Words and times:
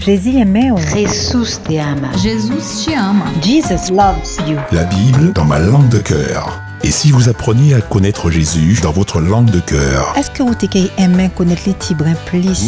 Jésus 0.00 0.38
aimé 0.38 0.72
Jesus 0.94 1.60
te 1.62 1.78
ama. 1.78 2.08
Jesus 2.22 2.84
te 2.84 2.94
ama. 2.94 3.26
Jesus 3.42 3.90
loves 3.90 4.38
you. 4.48 4.56
La 4.72 4.84
Bible 4.84 5.32
dans 5.32 5.44
ma 5.44 5.58
langue 5.58 5.88
de 5.88 5.98
cœur. 5.98 6.67
Et 6.84 6.90
si 6.90 7.10
vous 7.10 7.28
appreniez 7.28 7.74
à 7.74 7.80
connaître 7.80 8.30
Jésus 8.30 8.78
dans 8.82 8.92
votre 8.92 9.20
langue 9.20 9.50
de 9.50 9.60
cœur? 9.60 10.14
Est-ce 10.16 10.30
que 10.30 10.42
vous 10.42 10.54
aimé 10.98 11.30
connaître 11.36 11.62
les 11.66 11.74
tibres 11.74 12.04
plus? 12.26 12.60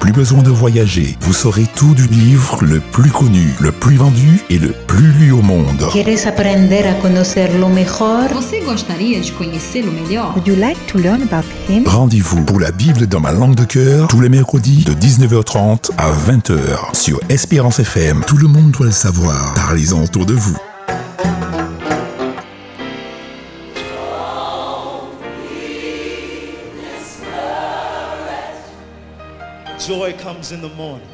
Plus 0.00 0.12
besoin 0.12 0.42
de 0.42 0.50
voyager, 0.50 1.16
vous 1.20 1.32
saurez 1.32 1.66
tout 1.74 1.94
du 1.94 2.06
livre 2.06 2.58
le 2.62 2.80
plus 2.80 3.10
connu, 3.10 3.54
le 3.60 3.70
plus 3.70 3.96
vendu 3.96 4.40
et 4.50 4.58
le 4.58 4.72
plus 4.86 5.12
lu 5.12 5.30
au 5.32 5.42
monde. 5.42 5.86
¿Quieres 5.92 6.26
aprender 6.26 6.84
a 6.86 6.94
conocerlo 6.94 7.68
mejor? 7.68 8.28
Você 8.34 8.60
gostaria 8.60 9.20
de 9.20 9.30
conhecê-lo 9.30 9.92
melhor? 9.92 10.34
Would 10.34 10.46
you 10.48 10.56
like 10.56 10.78
to 10.88 10.98
learn 10.98 11.22
about 11.22 11.44
him? 11.68 11.84
Rendez-vous 11.86 12.44
pour 12.44 12.60
la 12.60 12.72
Bible 12.72 13.06
dans 13.06 13.20
ma 13.20 13.32
langue 13.32 13.54
de 13.54 13.64
cœur 13.64 14.08
tous 14.08 14.20
les 14.20 14.28
mercredis 14.28 14.84
de 14.84 14.92
19h30 14.92 15.90
à 15.96 16.10
20h 16.10 16.94
sur 16.94 17.20
Espérance 17.28 17.78
FM. 17.78 18.22
Tout 18.26 18.36
le 18.36 18.48
monde 18.48 18.72
doit 18.72 18.86
le 18.86 18.92
savoir. 18.92 19.54
Parlez-en 19.54 20.02
autour 20.02 20.26
de 20.26 20.34
vous. 20.34 20.56
Joy 29.88 30.12
comes 30.18 30.52
in 30.52 30.60
the 30.60 30.68
morning. 30.68 31.08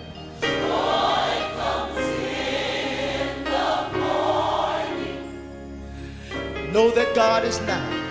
Know 6.73 6.91
that 6.91 7.15
God 7.15 7.45
is 7.45 7.61
nigh. 7.61 8.03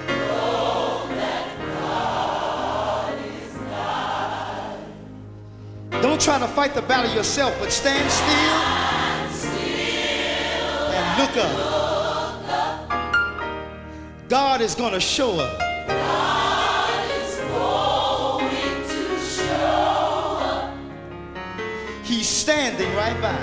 Don't 6.02 6.22
try 6.22 6.40
to 6.40 6.48
fight 6.48 6.74
the 6.74 6.82
battle 6.84 7.14
yourself, 7.14 7.54
but 7.60 7.70
stand 7.70 8.10
still, 8.10 8.30
and 10.94 11.20
look 11.20 11.36
up. 11.44 11.58
God 14.30 14.62
is 14.62 14.76
going 14.76 14.94
to 14.94 15.02
show 15.02 15.42
up. 15.42 15.73
Standing 22.44 22.94
right 22.94 23.20
by. 23.22 23.40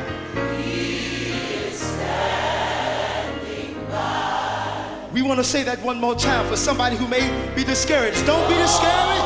We 5.11 5.23
want 5.23 5.39
to 5.39 5.45
say 5.45 5.63
that 5.63 5.81
one 5.83 5.99
more 5.99 6.15
time 6.15 6.47
for 6.47 6.57
somebody 6.59 6.97
who 6.97 7.09
may 7.09 7.25
be 7.57 7.65
discouraged. 7.65 8.27
Don't 8.27 8.47
be 8.47 8.57
discouraged. 8.57 9.25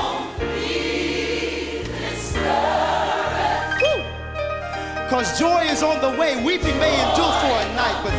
Because 5.03 5.37
joy 5.41 5.63
is 5.65 5.83
on 5.83 6.01
the 6.01 6.11
way. 6.21 6.41
Weeping 6.45 6.79
may 6.79 6.95
endure 7.09 7.35
for 7.43 7.55
a 7.65 7.75
night, 7.75 8.01
but 8.05 8.15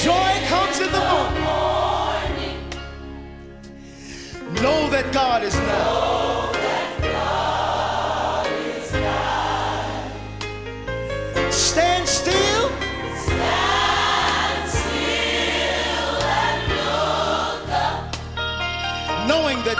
joy 0.00 0.32
comes 0.48 0.80
in 0.80 0.90
the 0.90 1.04
morning. 1.10 2.56
Know 4.62 4.88
that 4.88 5.12
God 5.12 5.42
is 5.42 5.54
nigh. 5.54 6.23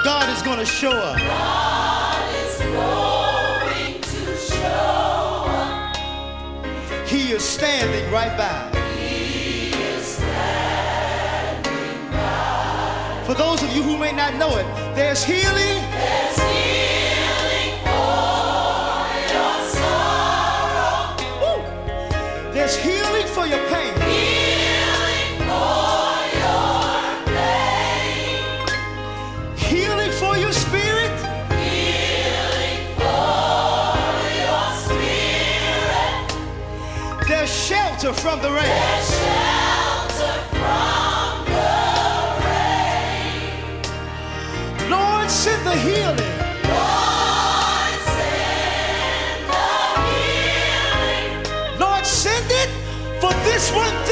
Knowing 0.04 0.20
that 0.20 0.24
God 0.26 0.28
is 0.36 0.42
going 0.42 0.58
to 0.58 0.66
show 0.66 0.92
up. 0.92 1.18
He 7.06 7.32
is 7.32 7.42
standing 7.44 8.12
right 8.12 8.36
by. 8.36 8.70
He 8.98 9.70
is 9.70 10.04
standing 10.04 11.62
by. 12.10 13.22
For 13.26 13.34
those 13.34 13.62
of 13.62 13.74
you 13.74 13.82
who 13.82 13.96
may 13.96 14.12
not 14.12 14.34
know 14.34 14.56
it, 14.56 14.66
there's 14.94 15.24
healing. 15.24 15.82
Woo! 21.40 21.62
There's 22.52 22.76
healing 22.76 23.26
for 23.28 23.46
your 23.46 23.66
pain. 23.68 24.03
Shelter 38.04 38.20
from 38.20 38.40
the 38.42 38.50
rain. 38.50 38.68
Lord, 44.90 45.30
send 45.30 45.66
the 45.66 45.76
healing. 45.76 46.18
Lord, 51.78 52.04
send 52.04 52.50
it 52.50 52.70
for 53.20 53.32
this 53.44 53.72
one 53.72 54.03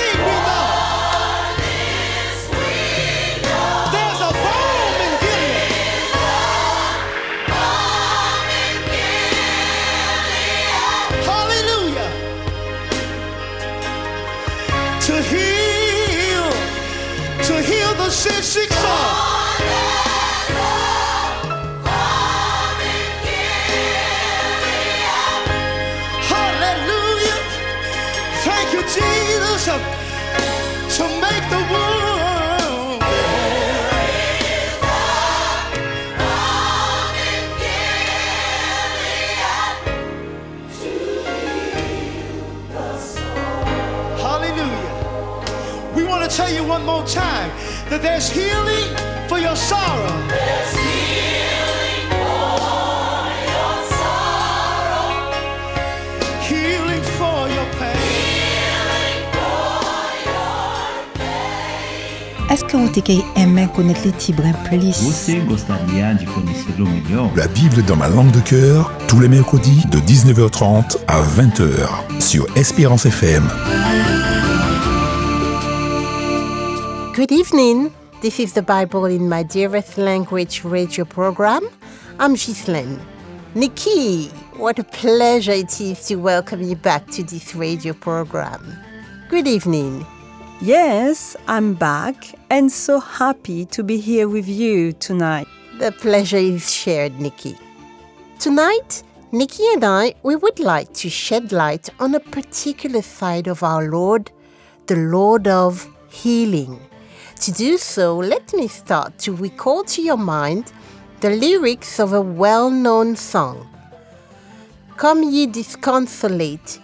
tell 46.37 46.51
you 46.51 46.65
one 46.65 46.85
more 46.87 47.05
time 47.05 47.51
that 47.91 48.01
there's 48.01 48.31
healing 48.31 48.89
for 49.29 49.39
your 49.39 49.55
sorrow. 49.55 50.09
Healing 56.49 57.03
for 57.19 57.49
your 57.51 57.67
pain. 57.79 57.99
Est-ce 62.51 62.65
que 62.65 62.77
vous 62.77 62.91
aimé 63.37 63.69
connaître 63.75 64.01
les 64.05 64.13
tibres 64.13 64.43
plus 64.65 65.03
Você 65.03 65.37
gostaria 65.41 66.15
de 66.15 66.25
conhecê-lo 66.25 66.87
melhor? 66.87 67.31
La 67.37 67.47
Bible 67.49 67.83
dans 67.83 67.97
ma 67.97 68.09
langue 68.09 68.31
de 68.31 68.41
cœur 68.41 68.91
tous 69.07 69.21
les 69.21 69.29
mercredis 69.29 69.85
de 69.91 69.99
19h30 69.99 70.97
à 71.09 71.21
20h 71.21 72.21
sur 72.21 72.47
Espérance 72.57 73.05
FM. 73.05 73.49
Good 77.15 77.31
evening. 77.31 77.93
This 78.23 78.41
is 78.41 78.55
the 78.55 78.63
Bible 78.63 79.05
in 79.05 79.29
my 79.29 79.43
dearest 79.43 79.99
language 79.99 80.65
radio 80.65 81.05
program. 81.05 81.69
I'm 82.19 82.33
Ghislaine. 82.33 82.99
Nikki, 83.55 84.29
what 84.57 84.79
a 84.79 84.85
pleasure 84.85 85.53
it 85.53 85.79
is 85.79 86.07
to 86.07 86.17
welcome 86.17 86.63
you 86.63 86.75
back 86.75 87.07
to 87.09 87.23
this 87.23 87.55
radio 87.55 87.93
program. 87.93 88.79
Good 89.29 89.47
evening. 89.47 90.07
Yes, 90.63 91.37
I'm 91.49 91.75
back 91.75 92.17
and 92.49 92.73
so 92.73 92.99
happy 92.99 93.67
to 93.67 93.85
be 93.85 93.99
here 93.99 94.27
with 94.27 94.49
you 94.49 94.95
tonight. 94.95 95.47
The 95.79 95.93
pleasure 95.93 96.39
is 96.39 96.73
shared, 96.73 97.21
Nikki. 97.21 97.59
Tonight, 98.39 99.03
Nikki 99.33 99.67
and 99.75 99.85
I, 99.85 100.15
we 100.23 100.35
would 100.35 100.59
like 100.61 100.91
to 100.95 101.11
shed 101.11 101.53
light 101.53 101.91
on 102.01 102.15
a 102.15 102.21
particular 102.21 103.03
side 103.03 103.49
of 103.49 103.63
our 103.63 103.91
Lord, 103.91 104.31
the 104.87 104.97
Lord 104.97 105.47
of 105.47 105.87
healing. 106.09 106.81
To 107.41 107.53
do 107.53 107.77
so, 107.79 108.19
let 108.19 108.53
me 108.55 108.69
start 108.69 109.19
to 109.21 109.35
recall 109.35 109.85
to 109.85 110.03
your 110.03 110.17
mind 110.17 110.73
the 111.21 111.31
lyrics 111.31 111.99
of 111.99 112.13
a 112.13 112.21
well 112.21 112.71
known 112.71 113.17
song. 113.17 113.69
Come 114.97 115.25
ye 115.25 115.47
disconsolate, 115.47 116.79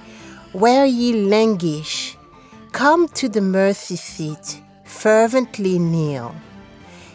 where 0.53 0.87
ye 0.87 1.27
languish, 1.27 2.17
come 2.73 3.09
to 3.09 3.29
the 3.29 3.41
mercy 3.41 3.97
seat, 3.97 4.61
fervently 4.85 5.79
kneel. 5.79 6.35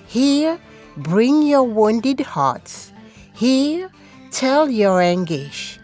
Here, 0.07 0.59
bring 0.95 1.41
your 1.41 1.63
wounded 1.63 2.21
hearts. 2.21 2.93
Here, 3.33 3.89
tell 4.31 4.69
your 4.69 5.01
anguish. 5.01 5.79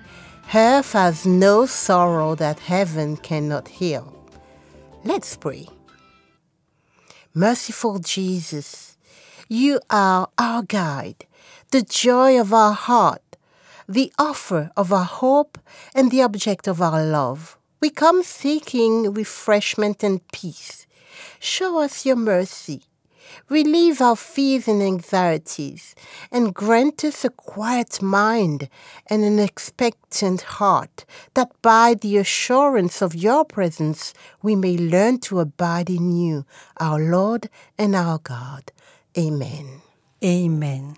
Earth 0.54 0.94
has 0.94 1.26
no 1.26 1.66
sorrow 1.66 2.36
that 2.36 2.60
heaven 2.60 3.18
cannot 3.18 3.68
heal. 3.68 4.14
Let's 5.04 5.36
pray. 5.36 5.68
Merciful 7.36 8.00
Jesus, 8.00 8.98
you 9.48 9.80
are 9.92 10.30
our 10.40 10.64
guide, 10.64 11.28
the 11.70 11.84
joy 11.84 12.42
of 12.42 12.52
our 12.52 12.74
heart, 12.74 13.38
the 13.88 14.12
offer 14.18 14.72
of 14.76 14.92
our 14.92 15.06
hope, 15.06 15.60
and 15.94 16.10
the 16.10 16.24
object 16.24 16.68
of 16.68 16.82
our 16.82 17.06
love. 17.06 17.56
We 17.82 17.92
come 17.92 18.24
seeking 18.24 19.14
refreshment 19.14 20.04
and 20.04 20.28
peace. 20.32 20.88
Show 21.40 21.80
us 21.80 22.04
your 22.04 22.16
mercy. 22.16 22.82
Relieve 23.50 24.02
our 24.02 24.16
fears 24.16 24.68
and 24.68 24.82
anxieties, 24.82 25.96
and 26.32 26.54
grant 26.54 27.04
us 27.04 27.26
a 27.26 27.30
quiet 27.30 28.02
mind 28.02 28.70
and 29.08 29.24
an 29.24 29.40
expectant 29.40 30.42
heart, 30.42 31.06
that 31.34 31.52
by 31.62 31.94
the 31.94 32.18
assurance 32.18 33.02
of 33.02 33.16
your 33.16 33.46
presence 33.46 34.14
we 34.42 34.56
may 34.56 34.78
learn 34.78 35.20
to 35.20 35.40
abide 35.40 35.90
in 35.90 36.12
you, 36.16 36.46
our 36.78 37.00
Lord 37.00 37.50
and 37.78 37.96
our 37.96 38.20
God. 38.20 38.72
Amen. 39.18 39.82
Amen. 40.24 40.98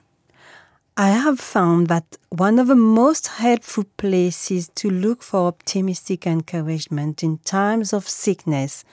I 0.98 1.12
have 1.12 1.39
found 1.39 1.88
that 1.88 2.18
one 2.30 2.60
of 2.60 2.68
the 2.68 2.75
most 2.75 3.28
helpful 3.28 3.86
places 3.98 4.69
to 4.75 4.89
look 4.89 5.24
for 5.24 5.48
optimistic 5.48 6.28
encouragement 6.28 7.24
in 7.24 7.38
times 7.39 7.94
of 7.94 8.07
sickness, 8.07 8.83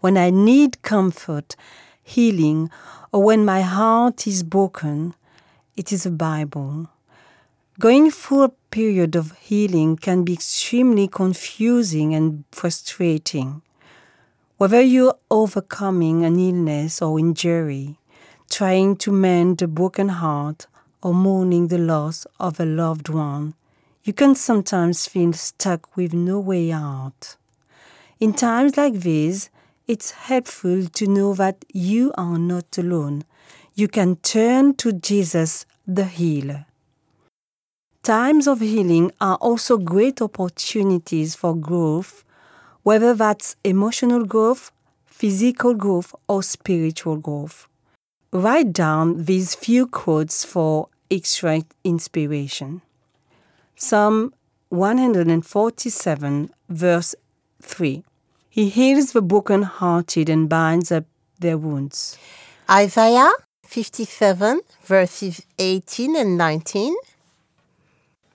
when 0.00 0.18
I 0.18 0.30
need 0.30 0.82
comfort, 0.82 1.54
healing, 2.04 2.70
or 3.10 3.22
when 3.22 3.44
my 3.44 3.62
heart 3.62 4.26
is 4.26 4.42
broken, 4.42 5.14
it 5.76 5.90
is 5.90 6.04
the 6.04 6.10
Bible. 6.10 6.88
Going 7.80 8.12
through 8.12 8.42
a 8.42 8.52
period 8.70 9.16
of 9.16 9.36
healing 9.38 9.96
can 9.96 10.22
be 10.22 10.34
extremely 10.34 11.08
confusing 11.08 12.14
and 12.14 12.44
frustrating. 12.52 13.62
Whether 14.58 14.80
you're 14.80 15.18
overcoming 15.30 16.24
an 16.24 16.38
illness 16.38 17.02
or 17.02 17.18
injury, 17.18 17.98
trying 18.48 18.94
to 18.98 19.10
mend 19.10 19.62
a 19.62 19.66
broken 19.66 20.10
heart, 20.10 20.68
or 21.02 21.12
mourning 21.12 21.68
the 21.68 21.78
loss 21.78 22.26
of 22.38 22.60
a 22.60 22.64
loved 22.64 23.08
one, 23.08 23.54
you 24.04 24.12
can 24.12 24.34
sometimes 24.34 25.06
feel 25.06 25.32
stuck 25.32 25.96
with 25.96 26.14
no 26.14 26.38
way 26.38 26.70
out. 26.70 27.36
In 28.20 28.32
times 28.32 28.76
like 28.76 28.94
these, 28.94 29.50
it's 29.86 30.12
helpful 30.12 30.86
to 30.86 31.06
know 31.06 31.34
that 31.34 31.64
you 31.72 32.12
are 32.16 32.38
not 32.38 32.78
alone. 32.78 33.24
You 33.74 33.88
can 33.88 34.16
turn 34.16 34.74
to 34.76 34.92
Jesus, 34.92 35.66
the 35.86 36.04
healer. 36.06 36.66
Times 38.02 38.46
of 38.46 38.60
healing 38.60 39.12
are 39.20 39.36
also 39.36 39.76
great 39.76 40.22
opportunities 40.22 41.34
for 41.34 41.54
growth, 41.54 42.24
whether 42.82 43.14
that's 43.14 43.56
emotional 43.64 44.24
growth, 44.24 44.70
physical 45.06 45.74
growth, 45.74 46.14
or 46.28 46.42
spiritual 46.42 47.16
growth. 47.16 47.66
Write 48.32 48.72
down 48.72 49.24
these 49.24 49.54
few 49.54 49.86
quotes 49.86 50.44
for 50.44 50.88
extra 51.10 51.62
inspiration. 51.82 52.82
Psalm 53.76 54.34
147, 54.70 56.50
verse 56.68 57.14
3. 57.62 58.04
He 58.54 58.68
heals 58.68 59.10
the 59.10 59.20
broken-hearted 59.20 60.28
and 60.28 60.48
binds 60.48 60.92
up 60.92 61.06
their 61.40 61.58
wounds. 61.58 62.16
Isaiah 62.70 63.32
57, 63.64 64.60
verses 64.84 65.44
18 65.58 66.14
and 66.14 66.38
19. 66.38 66.94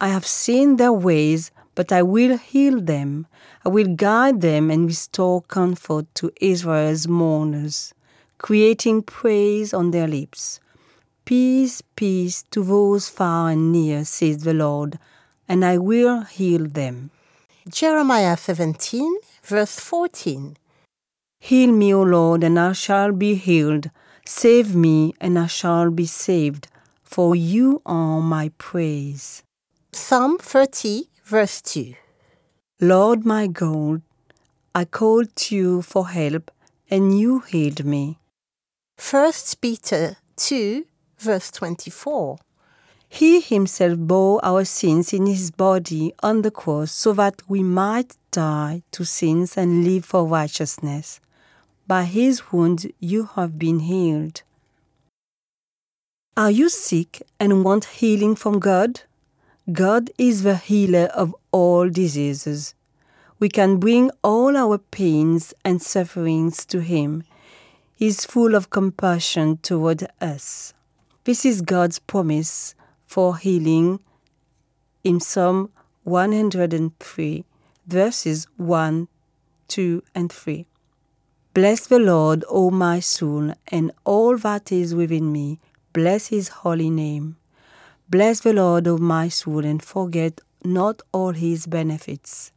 I 0.01 0.10
have 0.10 0.25
seen 0.25 0.75
their 0.75 0.92
ways, 0.92 1.51
but 1.74 1.94
I 1.94 2.01
will 2.01 2.38
heal 2.38 2.81
them. 2.81 3.27
I 3.63 3.69
will 3.69 3.95
guide 3.95 4.42
them 4.42 4.69
and 4.69 4.88
restore 4.88 5.42
comfort 5.44 6.13
to 6.16 6.33
Israel's 6.42 7.07
mourners, 7.07 7.94
creating 8.39 9.04
praise 9.04 9.74
on 9.74 9.92
their 9.92 10.10
lips. 10.10 10.60
Peace, 11.24 11.81
peace 11.95 12.44
to 12.51 12.62
those 12.62 13.07
far 13.07 13.51
and 13.51 13.71
near, 13.71 14.04
says 14.04 14.44
the 14.44 14.54
Lord, 14.54 15.00
and 15.48 15.63
I 15.63 15.77
will 15.77 16.24
heal 16.24 16.68
them. 16.68 17.12
Jeremiah 17.69 18.36
17, 18.36 19.16
verse 19.49 19.79
14. 19.79 20.57
Heal 21.39 21.71
me, 21.71 21.93
O 21.93 22.03
Lord, 22.03 22.43
and 22.43 22.59
I 22.59 22.73
shall 22.73 23.11
be 23.11 23.33
healed. 23.33 23.89
Save 24.25 24.75
me, 24.75 25.13
and 25.19 25.39
I 25.39 25.47
shall 25.47 25.89
be 25.89 26.05
saved, 26.05 26.67
for 27.03 27.35
you 27.35 27.81
are 27.85 28.21
my 28.21 28.51
praise. 28.59 29.41
Psalm 29.91 30.37
30, 30.37 31.09
verse 31.23 31.61
2. 31.61 31.95
Lord 32.79 33.25
my 33.25 33.47
God, 33.47 34.03
I 34.75 34.85
called 34.85 35.35
to 35.37 35.55
you 35.55 35.81
for 35.81 36.09
help, 36.09 36.51
and 36.89 37.19
you 37.19 37.39
healed 37.39 37.83
me. 37.83 38.19
1 38.99 39.33
Peter 39.61 40.17
2, 40.35 40.85
verse 41.17 41.49
24. 41.49 42.37
He 43.09 43.41
himself 43.41 43.97
bore 43.97 44.39
our 44.45 44.63
sins 44.63 45.11
in 45.11 45.25
his 45.25 45.51
body 45.51 46.13
on 46.21 46.44
the 46.44 46.51
cross 46.51 46.91
so 46.91 47.11
that 47.13 47.41
we 47.50 47.63
might 47.63 48.15
die 48.31 48.83
to 48.91 49.03
sins 49.03 49.57
and 49.57 49.83
live 49.83 50.06
for 50.06 50.25
righteousness. 50.25 51.19
By 51.88 52.03
his 52.03 52.51
wounds 52.51 52.85
you 53.00 53.25
have 53.35 53.57
been 53.57 53.79
healed. 53.79 54.44
Are 56.38 56.51
you 56.51 56.69
sick 56.69 57.21
and 57.39 57.65
want 57.65 57.83
healing 57.85 58.35
from 58.35 58.59
God? 58.59 59.01
God 59.71 60.09
is 60.17 60.44
the 60.44 60.56
healer 60.56 61.09
of 61.13 61.35
all 61.51 61.89
diseases. 61.89 62.75
We 63.39 63.50
can 63.50 63.77
bring 63.77 64.09
all 64.23 64.57
our 64.57 64.77
pains 64.77 65.53
and 65.63 65.81
sufferings 65.81 66.65
to 66.67 66.81
Him. 66.81 67.23
He 67.95 68.07
is 68.07 68.25
full 68.25 68.56
of 68.56 68.69
compassion 68.69 69.57
toward 69.61 70.07
us. 70.19 70.73
This 71.23 71.45
is 71.45 71.61
God's 71.61 72.00
promise 72.00 72.73
for 73.09 73.38
healing 73.38 74.00
in 75.03 75.19
Psalm 75.19 75.71
103, 76.03 77.44
verses 77.88 78.47
1, 78.57 79.07
2, 79.67 80.03
and 80.13 80.31
3. 80.31 80.65
Bless 81.56 81.88
the 81.88 81.97
Lord, 81.97 82.45
O 82.47 82.69
my 82.69 83.00
soul, 83.00 83.53
and 83.69 83.91
all 84.06 84.38
that 84.38 84.71
is 84.71 84.94
within 84.94 85.31
me. 85.31 85.59
Bless 85.91 86.27
his 86.27 86.50
holy 86.50 86.91
name. 86.91 87.38
Bless 88.07 88.41
the 88.41 88.53
Lord, 88.53 88.88
O 88.88 89.00
my 89.00 89.27
soul, 89.27 89.65
and 89.65 89.81
forget 89.81 90.41
not 90.63 91.01
all 91.11 91.31
his 91.31 91.65
benefits. 91.65 92.51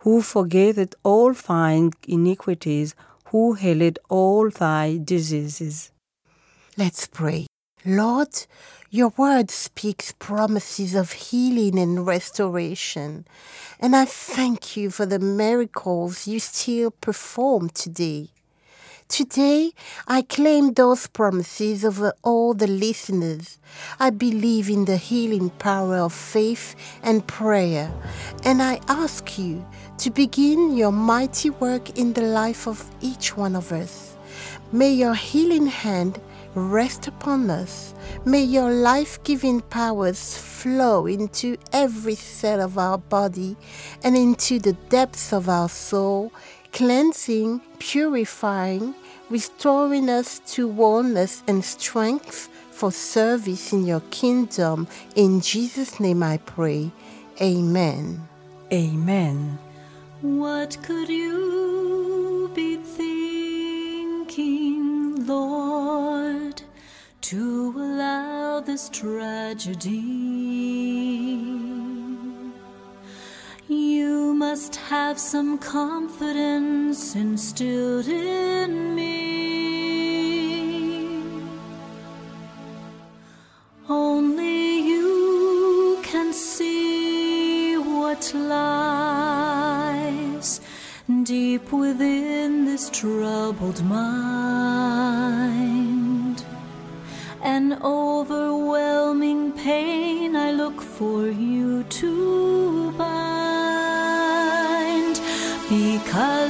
Who 0.00 0.20
forgetteth 0.20 0.94
all 1.02 1.32
thine 1.32 1.92
iniquities, 2.06 2.94
who 3.28 3.54
healeth 3.54 3.96
all 4.10 4.50
thy 4.50 4.98
diseases. 5.02 5.90
Let's 6.76 7.06
pray. 7.06 7.46
Lord, 7.84 8.46
your 8.92 9.12
word 9.16 9.52
speaks 9.52 10.10
promises 10.10 10.96
of 10.96 11.12
healing 11.12 11.78
and 11.78 12.04
restoration, 12.04 13.24
and 13.78 13.94
I 13.94 14.04
thank 14.04 14.76
you 14.76 14.90
for 14.90 15.06
the 15.06 15.20
miracles 15.20 16.26
you 16.26 16.40
still 16.40 16.90
perform 16.90 17.70
today. 17.70 18.30
Today, 19.06 19.72
I 20.08 20.22
claim 20.22 20.72
those 20.72 21.06
promises 21.06 21.84
over 21.84 22.12
all 22.22 22.52
the 22.52 22.66
listeners. 22.66 23.60
I 24.00 24.10
believe 24.10 24.68
in 24.68 24.86
the 24.86 24.96
healing 24.96 25.50
power 25.50 25.98
of 25.98 26.12
faith 26.12 26.74
and 27.00 27.24
prayer, 27.24 27.92
and 28.44 28.60
I 28.60 28.80
ask 28.88 29.38
you 29.38 29.64
to 29.98 30.10
begin 30.10 30.76
your 30.76 30.92
mighty 30.92 31.50
work 31.50 31.96
in 31.96 32.12
the 32.14 32.22
life 32.22 32.66
of 32.66 32.90
each 33.00 33.36
one 33.36 33.54
of 33.54 33.70
us. 33.70 34.16
May 34.72 34.92
your 34.92 35.14
healing 35.14 35.66
hand 35.66 36.20
rest 36.54 37.06
upon 37.06 37.50
us. 37.50 37.94
May 38.24 38.42
your 38.42 38.70
life 38.70 39.22
giving 39.24 39.60
powers 39.60 40.36
flow 40.36 41.06
into 41.06 41.56
every 41.72 42.14
cell 42.14 42.60
of 42.60 42.78
our 42.78 42.98
body 42.98 43.56
and 44.02 44.16
into 44.16 44.58
the 44.58 44.74
depths 44.88 45.32
of 45.32 45.48
our 45.48 45.68
soul, 45.68 46.32
cleansing, 46.72 47.60
purifying, 47.78 48.94
restoring 49.28 50.08
us 50.08 50.40
to 50.54 50.72
wholeness 50.72 51.42
and 51.46 51.64
strength 51.64 52.48
for 52.70 52.90
service 52.90 53.72
in 53.72 53.86
your 53.86 54.00
kingdom. 54.10 54.88
In 55.14 55.40
Jesus' 55.40 56.00
name 56.00 56.22
I 56.22 56.38
pray. 56.38 56.90
Amen. 57.40 58.26
Amen. 58.72 59.58
What 60.22 60.76
could 60.82 61.08
you 61.08 62.50
be 62.54 62.76
thinking, 62.76 64.36
Lord, 65.26 66.29
to 67.22 67.74
allow 67.76 68.60
this 68.60 68.88
tragedy? 68.88 69.90
You 73.68 74.34
must 74.34 74.76
have 74.76 75.18
some 75.18 75.58
confidence 75.58 77.14
instilled 77.14 78.08
in 78.08 78.94
me. 78.94 79.10
Only 83.88 84.80
you 84.80 86.00
can 86.02 86.32
see 86.32 87.76
what 87.76 88.32
lies 88.34 89.60
deep 91.22 91.72
within 91.72 92.64
this 92.64 92.90
troubled 92.90 93.84
mind. 93.84 94.29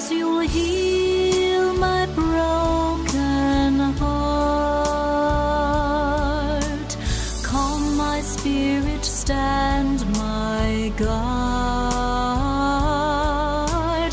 Because 0.00 0.12
you 0.12 0.30
will 0.30 0.48
heal 0.48 1.74
my 1.74 2.06
broken 2.14 3.80
heart. 3.98 4.96
Calm 7.42 7.98
my 7.98 8.22
spirit, 8.22 9.04
stand 9.04 10.00
my 10.16 10.90
guard. 10.96 11.20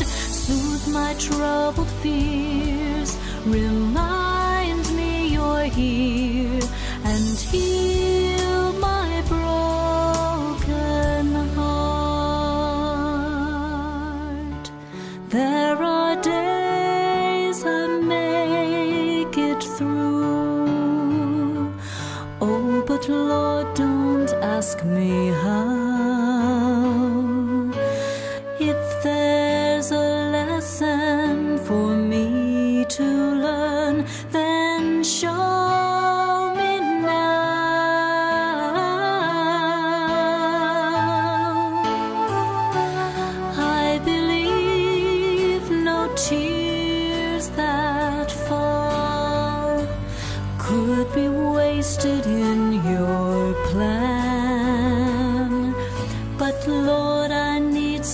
Soothe 0.02 0.88
my 0.92 1.14
troubled 1.14 1.90
fears. 2.02 3.16
Remind 3.46 4.94
me 4.94 5.28
you're 5.28 5.70
here 5.78 6.17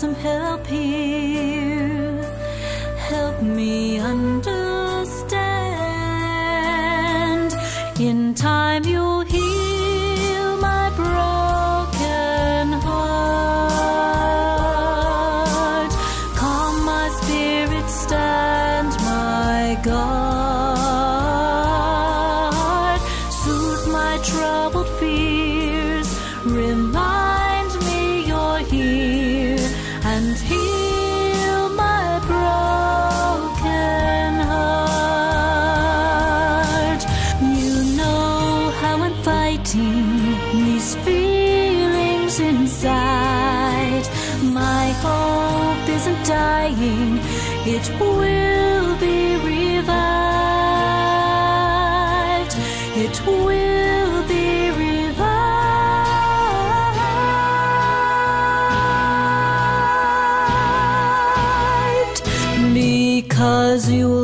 some 0.05 0.15
help 0.17 0.67
here. 0.67 2.23
Help 3.09 3.41
me 3.41 3.94
It 52.97 53.21
will 53.27 54.23
be 54.29 54.71
revived 54.71 55.25
because 62.73 63.91
you'll 63.91 64.24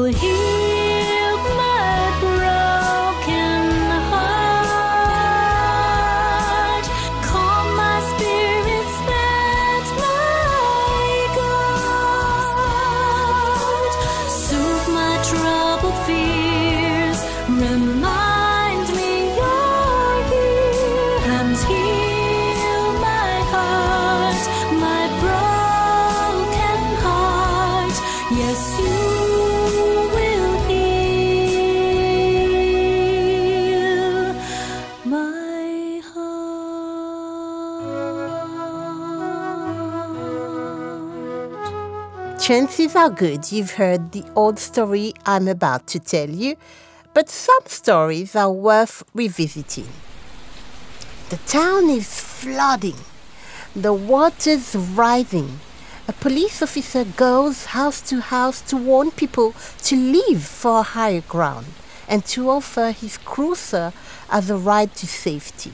Chances 42.41 42.97
are 42.97 43.11
good 43.11 43.53
you've 43.53 43.73
heard 43.73 44.13
the 44.13 44.25
old 44.35 44.59
story 44.59 45.13
I'm 45.27 45.47
about 45.47 45.87
to 45.89 46.01
tell 46.01 46.31
you, 46.31 46.57
but 47.13 47.29
some 47.29 47.61
stories 47.67 48.35
are 48.35 48.51
worth 48.51 49.03
revisiting. 49.13 49.89
The 51.29 51.37
town 51.37 51.91
is 51.91 52.19
flooding, 52.19 52.97
the 53.77 53.93
water's 53.93 54.75
rising. 54.75 55.61
A 56.09 56.15
police 56.15 56.63
officer 56.63 57.05
goes 57.05 57.67
house 57.67 58.01
to 58.09 58.23
house 58.23 58.63
to 58.63 58.77
warn 58.79 59.11
people 59.11 59.55
to 59.83 59.95
leave 59.95 60.43
for 60.43 60.83
higher 60.83 61.21
ground 61.21 61.67
and 62.09 62.25
to 62.25 62.49
offer 62.49 62.91
his 62.91 63.19
cruiser 63.19 63.93
as 64.31 64.49
a 64.49 64.57
ride 64.57 64.95
to 64.95 65.07
safety. 65.07 65.73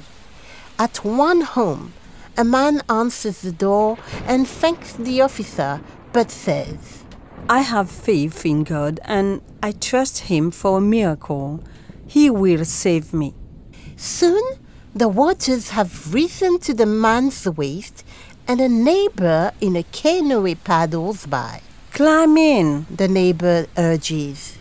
At 0.81 1.05
one 1.05 1.43
home, 1.43 1.93
a 2.37 2.45
man 2.45 2.83
answers 2.89 3.41
the 3.41 3.53
door 3.53 3.99
and 4.27 4.49
thanks 4.49 4.93
the 4.95 5.23
officer 5.23 5.81
but 6.17 6.31
says, 6.31 7.05
I 7.47 7.61
have 7.61 7.91
faith 7.91 8.47
in 8.47 8.65
God 8.65 9.01
and 9.05 9.43
I 9.63 9.73
trust 9.73 10.31
Him 10.31 10.51
for 10.51 10.79
a 10.79 10.81
miracle. 10.81 11.63
He 12.07 12.31
will 12.31 12.65
save 12.65 13.13
me. 13.13 13.35
Soon 13.97 14.43
the 14.95 15.09
waters 15.09 15.69
have 15.77 16.15
risen 16.15 16.59
to 16.61 16.73
the 16.73 16.87
man's 16.87 17.47
waist, 17.47 18.03
and 18.49 18.63
a 18.63 18.69
neighbor 18.71 19.53
in 19.61 19.77
a 19.77 19.83
canoe 19.83 20.55
paddles 20.55 21.27
by. 21.27 21.61
Climb 21.93 22.39
in. 22.39 22.87
The 22.89 23.09
neighbor 23.09 23.67
urges. 23.77 24.57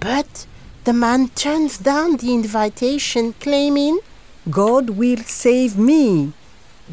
But 0.00 0.46
the 0.84 0.94
man 0.94 1.28
turns 1.44 1.76
down 1.76 2.16
the 2.16 2.32
invitation, 2.32 3.34
claiming, 3.40 3.98
God 4.48 4.88
will 5.00 5.18
save 5.18 5.76
me. 5.76 6.32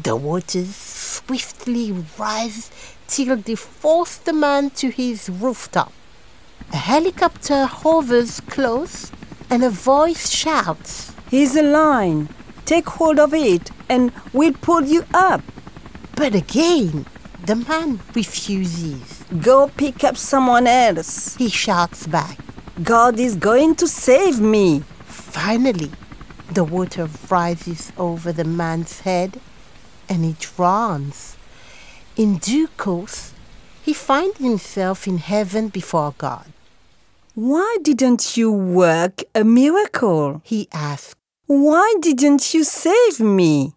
The 0.02 0.16
waters 0.16 0.81
swiftly 1.12 1.92
rise 2.18 2.70
till 3.06 3.36
they 3.36 3.54
force 3.54 4.16
the 4.16 4.32
man 4.32 4.70
to 4.70 4.90
his 4.90 5.28
rooftop. 5.28 5.92
A 6.72 6.76
helicopter 6.76 7.66
hovers 7.66 8.40
close, 8.40 9.12
and 9.50 9.62
a 9.62 9.70
voice 9.70 10.30
shouts, 10.30 11.12
Here's 11.32 11.56
a 11.56 11.62
line. 11.62 12.28
Take 12.66 12.86
hold 12.86 13.18
of 13.18 13.32
it 13.32 13.70
and 13.88 14.12
we'll 14.34 14.52
pull 14.52 14.82
you 14.82 15.04
up. 15.14 15.40
But 16.14 16.34
again, 16.34 17.06
the 17.46 17.56
man 17.56 18.00
refuses. 18.14 19.24
Go 19.40 19.68
pick 19.68 20.04
up 20.04 20.16
someone 20.16 20.66
else. 20.66 21.34
He 21.36 21.48
shouts 21.48 22.06
back. 22.06 22.38
God 22.82 23.18
is 23.18 23.34
going 23.34 23.76
to 23.76 23.88
save 23.88 24.40
me. 24.40 24.82
Finally, 25.06 25.90
the 26.52 26.64
water 26.64 27.08
rises 27.30 27.92
over 27.96 28.30
the 28.30 28.44
man's 28.44 29.00
head 29.00 29.40
and 30.12 30.24
he 30.24 30.36
drowns. 30.38 31.36
In 32.16 32.36
due 32.36 32.68
course, 32.76 33.32
he 33.82 33.94
finds 33.94 34.38
himself 34.38 35.08
in 35.08 35.18
heaven 35.18 35.68
before 35.68 36.14
God. 36.18 36.52
Why 37.34 37.78
didn't 37.80 38.36
you 38.36 38.52
work 38.52 39.22
a 39.34 39.42
miracle? 39.42 40.42
He 40.44 40.68
asks, 40.70 41.16
Why 41.46 41.94
didn't 42.00 42.52
you 42.52 42.62
save 42.62 43.20
me? 43.20 43.72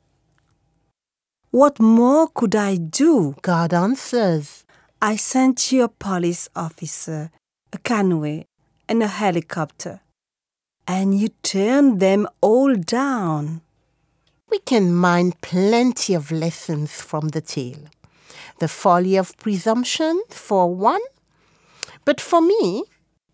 What 1.52 1.80
more 1.80 2.28
could 2.28 2.54
I 2.54 2.76
do? 2.76 3.36
God 3.42 3.74
answers. 3.74 4.66
I 5.02 5.16
sent 5.16 5.72
you 5.72 5.84
a 5.84 5.88
police 5.88 6.50
officer, 6.54 7.32
a 7.72 7.78
canoe, 7.78 8.44
and 8.90 9.02
a 9.02 9.08
helicopter. 9.08 10.02
And 10.86 11.18
you 11.18 11.30
turned 11.42 12.02
them 12.02 12.28
all 12.42 12.76
down. 12.76 13.62
We 14.56 14.60
can 14.60 14.96
mine 14.96 15.34
plenty 15.42 16.14
of 16.14 16.32
lessons 16.32 17.02
from 17.02 17.28
the 17.28 17.42
tale. 17.42 17.90
The 18.60 18.70
folly 18.70 19.18
of 19.18 19.36
presumption, 19.38 20.24
for 20.30 20.74
one. 20.74 21.02
But 22.06 22.22
for 22.22 22.40
me, 22.40 22.86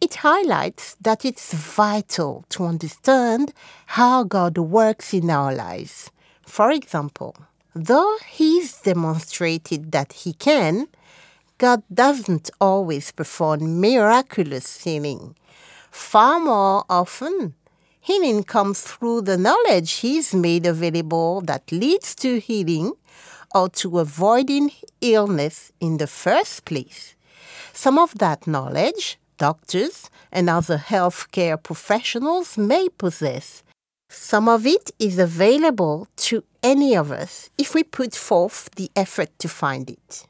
it 0.02 0.16
highlights 0.16 0.96
that 1.00 1.24
it's 1.24 1.54
vital 1.54 2.44
to 2.50 2.66
understand 2.66 3.54
how 3.86 4.24
God 4.24 4.58
works 4.58 5.14
in 5.14 5.30
our 5.30 5.54
lives. 5.54 6.10
For 6.42 6.72
example, 6.72 7.36
though 7.76 8.18
He's 8.28 8.82
demonstrated 8.82 9.92
that 9.92 10.14
He 10.14 10.34
can, 10.34 10.88
God 11.60 11.84
doesn't 11.94 12.50
always 12.60 13.12
perform 13.12 13.80
miraculous 13.80 14.84
healing. 14.84 15.36
Far 15.92 16.40
more 16.40 16.84
often, 16.90 17.54
healing 18.02 18.44
comes 18.44 18.82
through 18.82 19.22
the 19.22 19.38
knowledge 19.38 19.92
He's 19.94 20.34
made 20.34 20.66
available 20.66 21.42
that 21.42 21.72
leads 21.72 22.14
to 22.16 22.40
healing 22.40 22.94
or 23.56 23.70
to 23.70 24.00
avoiding 24.00 24.72
illness 25.00 25.72
in 25.80 25.98
the 25.98 26.08
first 26.08 26.66
place. 26.66 27.16
Some 27.74 27.98
of 27.98 28.18
that 28.18 28.48
knowledge 28.48 29.18
doctors 29.38 30.10
and 30.32 30.50
other 30.50 30.78
healthcare 30.78 31.62
professionals 31.62 32.58
may 32.58 32.90
possess. 32.90 33.64
Some 34.10 34.48
of 34.48 34.68
it 34.68 34.92
is 35.00 35.18
available 35.18 36.08
to 36.28 36.44
any 36.62 36.96
of 36.96 37.12
us 37.12 37.50
if 37.58 37.74
we 37.74 37.84
put 37.84 38.14
forth 38.14 38.70
the 38.76 38.92
effort 38.96 39.30
to 39.40 39.48
find 39.48 39.90
it. 39.90 40.28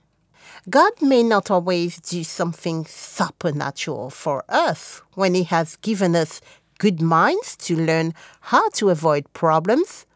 God 0.70 0.94
may 1.02 1.24
not 1.24 1.50
always 1.50 2.00
do 2.00 2.24
something 2.24 2.86
supernatural 2.86 4.12
for 4.12 4.44
us 4.48 5.02
when 5.16 5.34
He 5.34 5.44
has 5.46 5.76
given 5.78 6.16
us 6.16 6.40
good 6.82 7.00
minds 7.00 7.56
to 7.56 7.76
learn 7.76 8.12
how 8.50 8.68
to 8.70 8.90
avoid 8.90 9.32
problems 9.34 10.08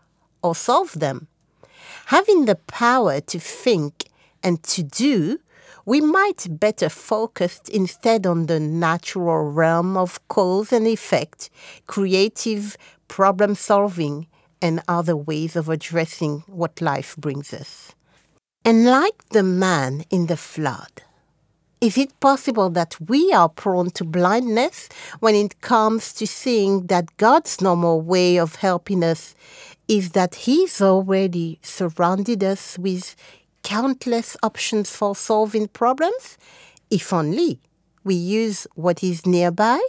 or 0.42 0.56
solve 0.56 0.94
them. 1.00 1.28
Having 2.08 2.46
the 2.46 2.56
power 2.56 3.22
to 3.22 3.38
think 3.40 4.06
and 4.42 4.64
to 4.64 4.82
do 4.82 5.38
we 5.86 6.02
might 6.02 6.48
better 6.50 6.90
focus 6.90 7.62
instead 7.72 8.26
on 8.26 8.48
the 8.48 8.60
natural 8.60 9.44
realm 9.44 9.96
of 9.96 10.28
cause 10.28 10.74
and 10.74 10.88
effect, 10.88 11.52
creative 11.86 12.76
problem 13.08 13.54
solving, 13.54 14.26
and 14.60 14.82
other 14.88 15.16
ways 15.16 15.56
of 15.56 15.70
addressing 15.70 16.44
what 16.48 16.82
life 16.82 17.16
brings 17.18 17.54
us. 17.54 17.94
And 18.64 18.86
like 18.86 19.30
the 19.30 19.44
man 19.44 20.06
in 20.10 20.26
the 20.26 20.38
flood, 20.38 21.04
is 21.82 21.98
it 21.98 22.20
possible 22.20 22.70
that 22.72 22.96
we 23.00 23.32
are 23.32 23.50
prone 23.50 23.90
to 23.92 24.04
blindness 24.04 24.90
when 25.20 25.36
it 25.36 25.62
comes 25.62 26.14
to 26.14 26.26
seeing 26.26 26.88
that 26.88 27.16
God's 27.18 27.62
normal 27.62 28.02
way 28.02 28.38
of 28.38 28.56
helping 28.56 29.04
us 29.04 29.36
is 29.88 30.12
that 30.12 30.36
He's 30.36 30.82
already 30.82 31.60
surrounded 31.62 32.44
us 32.44 32.78
with 32.80 33.16
countless 33.64 34.38
options 34.42 34.96
for 34.96 35.16
solving 35.16 35.68
problems 35.68 36.38
if 36.90 37.12
only 37.12 37.60
we 38.04 38.16
use 38.16 38.68
what 38.76 39.04
is 39.04 39.26
nearby? 39.26 39.80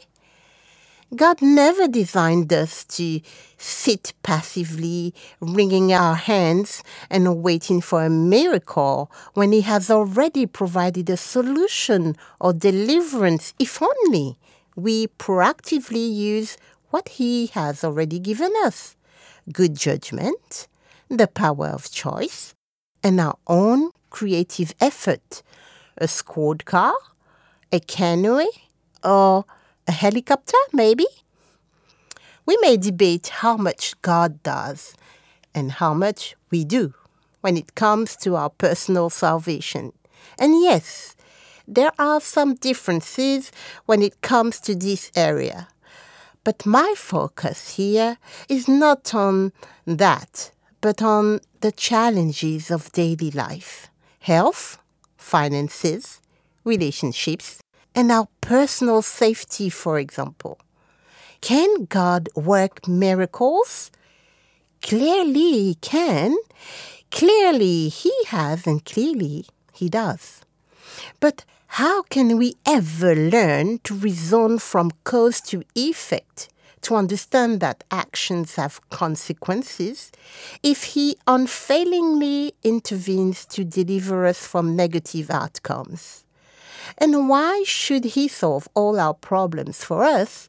God 1.14 1.40
never 1.40 1.86
designed 1.86 2.52
us 2.52 2.84
to 2.96 3.20
sit 3.56 4.12
passively, 4.24 5.14
wringing 5.40 5.92
our 5.92 6.16
hands 6.16 6.82
and 7.08 7.42
waiting 7.44 7.80
for 7.80 8.04
a 8.04 8.10
miracle 8.10 9.10
when 9.34 9.52
He 9.52 9.60
has 9.60 9.88
already 9.88 10.46
provided 10.46 11.08
a 11.08 11.16
solution 11.16 12.16
or 12.40 12.52
deliverance, 12.52 13.54
if 13.58 13.80
only 13.80 14.36
we 14.74 15.06
proactively 15.06 16.12
use 16.12 16.56
what 16.90 17.08
He 17.10 17.46
has 17.48 17.84
already 17.84 18.18
given 18.18 18.52
us 18.64 18.96
good 19.52 19.76
judgment, 19.76 20.66
the 21.08 21.28
power 21.28 21.68
of 21.68 21.88
choice, 21.88 22.52
and 23.04 23.20
our 23.20 23.38
own 23.46 23.92
creative 24.10 24.74
effort. 24.80 25.42
A 25.98 26.08
squad 26.08 26.64
car, 26.64 26.94
a 27.72 27.78
canoe, 27.80 28.50
or 29.04 29.44
a 29.86 29.92
helicopter, 29.92 30.58
maybe? 30.72 31.06
We 32.44 32.56
may 32.60 32.76
debate 32.76 33.28
how 33.28 33.56
much 33.56 34.00
God 34.02 34.42
does 34.42 34.94
and 35.54 35.72
how 35.72 35.94
much 35.94 36.36
we 36.50 36.64
do 36.64 36.94
when 37.40 37.56
it 37.56 37.74
comes 37.74 38.16
to 38.16 38.36
our 38.36 38.50
personal 38.50 39.10
salvation. 39.10 39.92
And 40.38 40.60
yes, 40.62 41.16
there 41.66 41.92
are 41.98 42.20
some 42.20 42.54
differences 42.54 43.50
when 43.86 44.02
it 44.02 44.20
comes 44.20 44.60
to 44.60 44.74
this 44.74 45.10
area. 45.16 45.68
But 46.44 46.64
my 46.64 46.94
focus 46.96 47.76
here 47.76 48.18
is 48.48 48.68
not 48.68 49.14
on 49.14 49.52
that, 49.84 50.52
but 50.80 51.02
on 51.02 51.40
the 51.60 51.72
challenges 51.72 52.70
of 52.70 52.92
daily 52.92 53.30
life 53.32 53.90
health, 54.20 54.78
finances, 55.16 56.20
relationships, 56.64 57.60
and 57.96 58.12
our 58.12 58.28
personal 58.42 59.00
safety, 59.02 59.70
for 59.70 59.98
example. 59.98 60.60
Can 61.40 61.86
God 61.86 62.28
work 62.36 62.86
miracles? 62.86 63.90
Clearly, 64.82 65.50
He 65.50 65.74
can. 65.80 66.36
Clearly, 67.10 67.88
He 67.88 68.12
has, 68.28 68.66
and 68.66 68.84
clearly, 68.84 69.46
He 69.72 69.88
does. 69.88 70.42
But 71.18 71.44
how 71.80 72.02
can 72.02 72.36
we 72.36 72.54
ever 72.66 73.14
learn 73.14 73.80
to 73.84 73.94
reason 73.94 74.58
from 74.58 74.92
cause 75.04 75.40
to 75.42 75.62
effect 75.74 76.48
to 76.82 76.94
understand 76.94 77.58
that 77.60 77.82
actions 77.90 78.54
have 78.54 78.80
consequences 78.90 80.12
if 80.62 80.84
He 80.94 81.16
unfailingly 81.26 82.52
intervenes 82.62 83.44
to 83.46 83.64
deliver 83.64 84.26
us 84.26 84.46
from 84.46 84.76
negative 84.76 85.28
outcomes. 85.30 86.25
And 86.98 87.28
why 87.28 87.62
should 87.64 88.04
He 88.04 88.28
solve 88.28 88.68
all 88.74 88.98
our 88.98 89.14
problems 89.14 89.84
for 89.84 90.02
us 90.04 90.48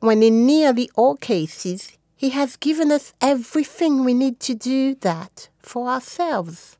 when, 0.00 0.22
in 0.22 0.46
nearly 0.46 0.90
all 0.94 1.16
cases, 1.16 1.92
He 2.16 2.30
has 2.30 2.56
given 2.56 2.90
us 2.90 3.12
everything 3.20 4.04
we 4.04 4.14
need 4.14 4.40
to 4.40 4.54
do 4.54 4.94
that 4.96 5.48
for 5.60 5.88
ourselves? 5.88 6.76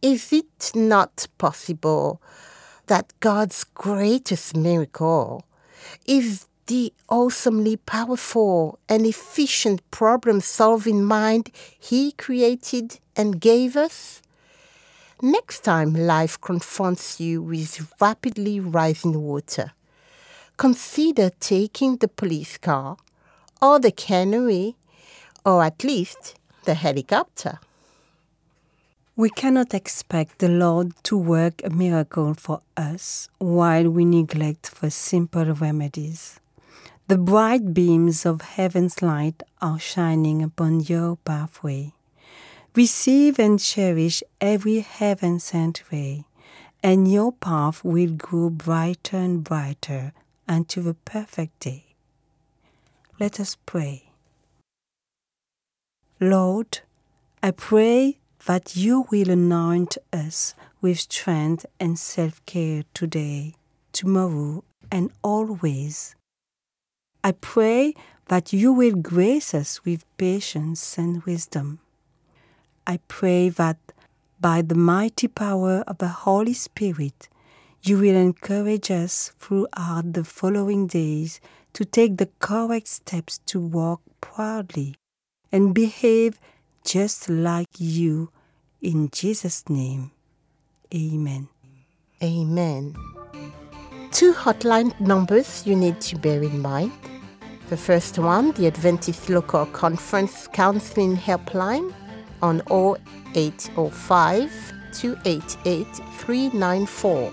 Is 0.00 0.32
it 0.32 0.72
not 0.74 1.28
possible 1.38 2.20
that 2.86 3.12
God's 3.20 3.64
greatest 3.64 4.56
miracle 4.56 5.44
is 6.06 6.46
the 6.66 6.92
awesomely 7.08 7.76
powerful 7.76 8.78
and 8.88 9.04
efficient 9.06 9.88
problem 9.90 10.40
solving 10.40 11.04
mind 11.04 11.50
He 11.78 12.12
created 12.12 12.98
and 13.14 13.40
gave 13.40 13.76
us? 13.76 14.21
Next 15.24 15.62
time 15.62 15.94
life 15.94 16.40
confronts 16.40 17.20
you 17.20 17.42
with 17.42 17.94
rapidly 18.00 18.58
rising 18.58 19.22
water, 19.22 19.70
consider 20.56 21.30
taking 21.38 21.98
the 21.98 22.08
police 22.08 22.58
car 22.58 22.96
or 23.62 23.78
the 23.78 23.92
canoe 23.92 24.74
or 25.46 25.62
at 25.62 25.84
least 25.84 26.34
the 26.64 26.74
helicopter. 26.74 27.60
We 29.14 29.30
cannot 29.30 29.74
expect 29.74 30.40
the 30.40 30.48
Lord 30.48 30.90
to 31.04 31.16
work 31.16 31.62
a 31.62 31.70
miracle 31.70 32.34
for 32.34 32.58
us 32.76 33.28
while 33.38 33.88
we 33.88 34.04
neglect 34.04 34.70
for 34.70 34.90
simple 34.90 35.54
remedies. 35.54 36.40
The 37.06 37.18
bright 37.18 37.72
beams 37.72 38.26
of 38.26 38.40
heaven's 38.40 39.00
light 39.02 39.44
are 39.60 39.78
shining 39.78 40.42
upon 40.42 40.80
your 40.80 41.14
pathway. 41.18 41.92
Receive 42.74 43.38
and 43.38 43.60
cherish 43.60 44.22
every 44.40 44.80
heaven 44.80 45.38
sent 45.38 45.82
ray, 45.92 46.24
and 46.82 47.10
your 47.10 47.30
path 47.30 47.84
will 47.84 48.12
grow 48.12 48.48
brighter 48.48 49.18
and 49.18 49.44
brighter 49.44 50.14
unto 50.48 50.80
the 50.80 50.94
perfect 50.94 51.60
day. 51.60 51.84
Let 53.20 53.38
us 53.38 53.58
pray. 53.66 54.12
Lord, 56.18 56.80
I 57.42 57.50
pray 57.50 58.16
that 58.46 58.74
you 58.74 59.06
will 59.10 59.28
anoint 59.28 59.98
us 60.10 60.54
with 60.80 60.98
strength 60.98 61.66
and 61.78 61.98
self 61.98 62.44
care 62.46 62.84
today, 62.94 63.54
tomorrow, 63.92 64.64
and 64.90 65.10
always. 65.22 66.16
I 67.22 67.32
pray 67.32 67.92
that 68.28 68.54
you 68.54 68.72
will 68.72 68.94
grace 68.94 69.52
us 69.52 69.84
with 69.84 70.06
patience 70.16 70.96
and 70.96 71.22
wisdom. 71.24 71.81
I 72.86 72.98
pray 73.08 73.48
that 73.50 73.78
by 74.40 74.62
the 74.62 74.74
mighty 74.74 75.28
power 75.28 75.84
of 75.86 75.98
the 75.98 76.08
Holy 76.08 76.54
Spirit, 76.54 77.28
you 77.82 77.98
will 77.98 78.16
encourage 78.16 78.90
us 78.90 79.32
throughout 79.38 80.12
the 80.12 80.24
following 80.24 80.86
days 80.86 81.40
to 81.74 81.84
take 81.84 82.16
the 82.16 82.30
correct 82.38 82.88
steps 82.88 83.38
to 83.46 83.60
walk 83.60 84.00
proudly 84.20 84.94
and 85.50 85.74
behave 85.74 86.38
just 86.84 87.28
like 87.28 87.68
you 87.78 88.30
In 88.82 89.10
Jesus' 89.12 89.68
name, 89.68 90.10
amen. 90.92 91.46
Amen. 92.20 92.96
Two 94.10 94.32
hotline 94.32 94.98
numbers 94.98 95.64
you 95.64 95.76
need 95.76 96.00
to 96.00 96.18
bear 96.18 96.42
in 96.42 96.58
mind. 96.60 96.90
The 97.68 97.76
first 97.76 98.18
one, 98.18 98.50
the 98.52 98.66
Adventist 98.66 99.30
Local 99.30 99.66
Conference 99.66 100.48
Counseling 100.48 101.16
Helpline 101.16 101.94
on 102.42 102.60
0805 102.70 104.72
288 104.92 105.86
394. 105.86 107.32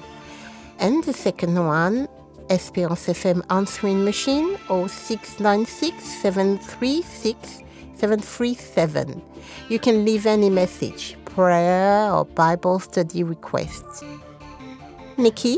And 0.80 1.04
the 1.04 1.14
second 1.14 1.66
one, 1.66 2.08
Esperance 2.50 3.08
FM 3.08 3.44
answering 3.50 4.04
machine 4.04 4.58
0696 4.68 6.04
736 6.04 7.64
737. 7.96 9.22
You 9.68 9.80
can 9.80 10.06
leave 10.06 10.26
any 10.26 10.50
message, 10.50 11.18
prayer, 11.26 12.12
or 12.12 12.26
Bible 12.26 12.80
study 12.80 13.24
requests. 13.24 14.04
Nikki, 15.18 15.58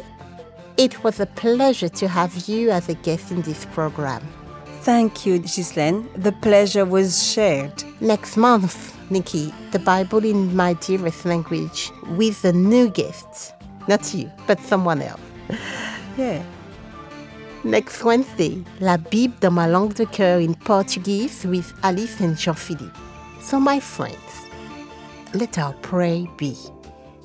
it 0.77 1.03
was 1.03 1.19
a 1.19 1.27
pleasure 1.27 1.89
to 1.89 2.07
have 2.07 2.35
you 2.47 2.71
as 2.71 2.89
a 2.89 2.95
guest 2.95 3.31
in 3.31 3.41
this 3.43 3.65
program. 3.65 4.27
Thank 4.81 5.27
you, 5.27 5.37
Ghislaine. 5.37 6.09
The 6.15 6.31
pleasure 6.31 6.85
was 6.85 7.31
shared. 7.31 7.83
Next 8.01 8.35
month, 8.35 8.97
Nikki, 9.11 9.53
the 9.71 9.79
Bible 9.79 10.23
in 10.23 10.55
my 10.55 10.73
dearest 10.73 11.25
language 11.25 11.91
with 12.11 12.45
a 12.45 12.53
new 12.53 12.89
guest. 12.89 13.53
Not 13.89 14.13
you, 14.13 14.31
but 14.47 14.59
someone 14.59 15.01
else. 15.01 15.19
Yeah. 16.17 16.43
Next 17.63 18.03
Wednesday, 18.03 18.63
La 18.81 18.97
Bible 18.97 19.33
dans 19.39 19.53
ma 19.53 19.65
langue 19.65 19.93
de 19.93 20.05
cœur 20.05 20.41
in 20.41 20.53
Portuguese 20.55 21.45
with 21.45 21.73
Alice 21.83 22.19
and 22.19 22.37
Jean-Philippe. 22.37 22.97
So, 23.39 23.59
my 23.59 23.79
friends, 23.79 24.49
let 25.33 25.57
our 25.57 25.73
prayer 25.81 26.25
be. 26.37 26.57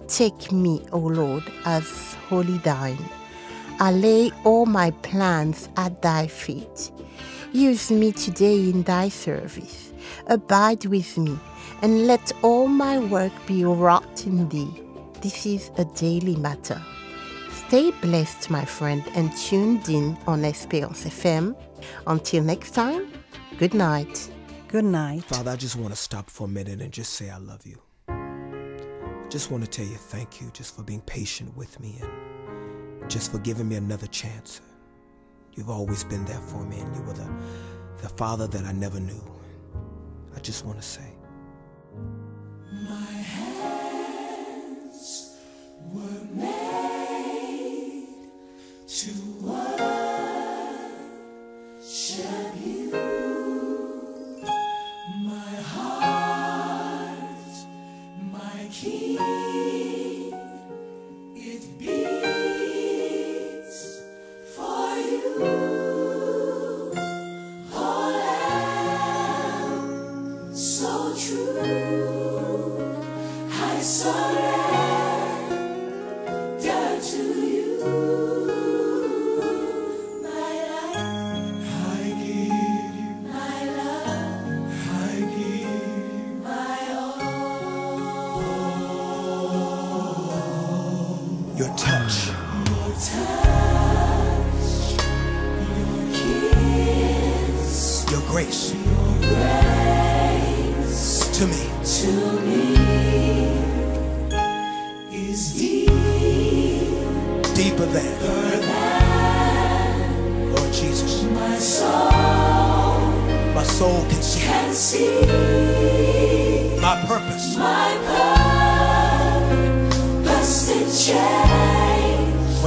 Take 0.06 0.52
me, 0.52 0.82
O 0.92 0.98
Lord, 0.98 1.42
as 1.64 2.14
holy 2.28 2.58
thine. 2.58 2.98
I 3.80 3.90
lay 3.90 4.30
all 4.44 4.66
my 4.66 4.92
plans 5.02 5.68
at 5.76 6.00
thy 6.00 6.28
feet. 6.28 6.92
Use 7.52 7.90
me 7.90 8.12
today 8.12 8.70
in 8.70 8.82
thy 8.84 9.08
service. 9.08 9.92
Abide 10.28 10.86
with 10.86 11.18
me, 11.18 11.36
and 11.82 12.06
let 12.06 12.32
all 12.42 12.66
my 12.66 12.98
work 12.98 13.32
be 13.46 13.64
wrought 13.64 14.26
in 14.26 14.48
thee. 14.48 14.82
This 15.20 15.46
is 15.46 15.70
a 15.78 15.84
daily 15.84 16.36
matter. 16.36 16.80
Stay 17.50 17.90
blessed, 17.90 18.50
my 18.50 18.64
friend, 18.64 19.02
and 19.14 19.34
tuned 19.36 19.88
in 19.88 20.16
on 20.26 20.44
Esperance 20.44 21.04
FM. 21.04 21.56
Until 22.06 22.42
next 22.44 22.72
time, 22.72 23.10
good 23.58 23.74
night. 23.74 24.30
Good 24.68 24.84
night. 24.84 25.24
Father, 25.24 25.50
I 25.50 25.56
just 25.56 25.76
want 25.76 25.92
to 25.92 26.00
stop 26.00 26.30
for 26.30 26.44
a 26.44 26.48
minute 26.48 26.80
and 26.80 26.92
just 26.92 27.14
say 27.14 27.30
I 27.30 27.38
love 27.38 27.66
you. 27.66 27.80
Just 29.28 29.50
want 29.50 29.64
to 29.64 29.70
tell 29.70 29.84
you 29.86 29.96
thank 29.96 30.40
you 30.40 30.50
just 30.52 30.76
for 30.76 30.82
being 30.82 31.00
patient 31.02 31.56
with 31.56 31.80
me 31.80 31.98
and 32.00 33.10
just 33.10 33.32
for 33.32 33.38
giving 33.38 33.68
me 33.68 33.76
another 33.76 34.06
chance. 34.06 34.60
You've 35.54 35.70
always 35.70 36.04
been 36.04 36.24
there 36.26 36.40
for 36.40 36.64
me, 36.64 36.78
and 36.78 36.94
you 36.94 37.02
were 37.02 37.14
the, 37.14 37.28
the 37.98 38.08
father 38.10 38.46
that 38.46 38.64
I 38.64 38.72
never 38.72 39.00
knew. 39.00 39.22
I 40.36 40.40
just 40.40 40.64
want 40.64 40.78
to 40.78 40.86
say. 40.86 41.15
My 42.84 43.15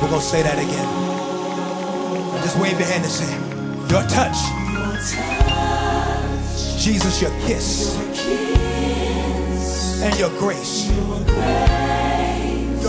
We're 0.02 0.11
gonna 0.11 0.20
say 0.20 0.42
that 0.42 0.59
again. 0.59 0.88
Just 2.42 2.57
wave 2.59 2.78
your 2.78 2.88
hand 2.88 3.05
and 3.05 3.12
say, 3.12 3.33
Your 3.88 4.02
touch, 4.11 4.37
Your 4.74 4.98
Jesus, 6.78 7.22
your 7.22 7.31
kiss, 7.46 7.96
kiss, 8.12 10.02
and 10.02 10.18
your 10.18 10.31
grace. 10.38 10.87
your 10.90 11.24
grace 11.24 12.12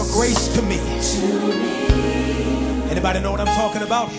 Your 0.03 0.11
grace 0.11 0.47
to 0.55 0.61
me. 0.63 0.79
Anybody 2.91 3.21
know 3.21 3.31
what 3.31 3.39
I'm 3.39 3.47
talking 3.55 3.83
about? 3.83 4.09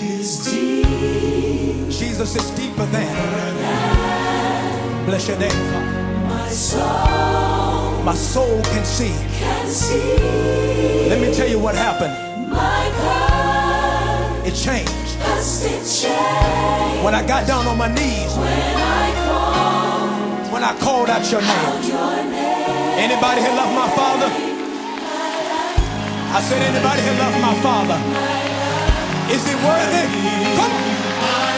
Jesus 1.91 2.37
is 2.37 2.51
deeper 2.53 2.87
than. 2.87 3.15
Bless 5.05 5.29
your 5.29 5.39
name, 5.39 5.51
Father. 5.51 6.27
My 6.27 6.49
soul 6.49 8.03
My 8.03 8.15
soul 8.15 8.63
can 8.63 8.85
see. 8.87 9.13
Let 11.09 11.21
me 11.21 11.35
tell 11.35 11.49
you 11.49 11.59
what 11.59 11.75
happened. 11.75 12.15
my 12.51 12.91
purpose 14.43 14.49
It 14.49 14.55
changed. 14.65 15.19
When 17.05 17.15
I 17.15 17.23
got 17.27 17.47
down 17.47 17.67
on 17.67 17.77
my 17.77 17.89
knees, 17.89 18.35
when 20.51 20.63
I 20.63 20.75
called 20.81 21.11
out 21.11 21.31
your 21.31 21.43
name. 21.43 21.83
your 21.83 22.25
name. 22.25 22.99
Anybody 23.05 23.43
here 23.43 23.55
love 23.55 23.75
my 23.75 23.89
father? 23.95 24.54
I 26.37 26.41
said, 26.43 26.61
anybody 26.63 27.01
here 27.03 27.15
love 27.15 27.41
my 27.41 27.55
father? 27.63 27.95
Is 29.33 29.47
he 29.47 29.55
worthy? 29.55 30.03
Come. 30.59 31.54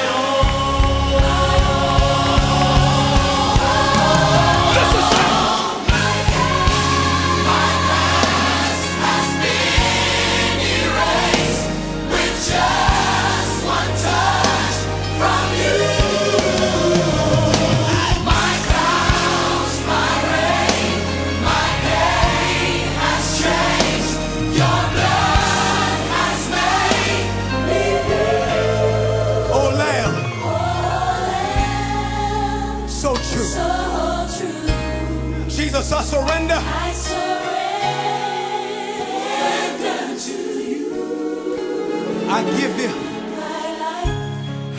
I 42.29 42.43
give 42.43 42.79
you. 42.79 42.91